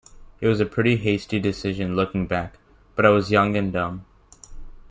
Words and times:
It 0.39 0.47
was 0.47 0.59
a 0.59 0.65
pretty 0.65 0.95
hasty 0.97 1.39
decision, 1.39 1.95
looking 1.95 2.25
back, 2.25 2.57
but 2.95 3.05
I 3.05 3.09
was 3.09 3.29
young 3.29 3.55
and 3.55 3.71
dumb. 3.71 4.03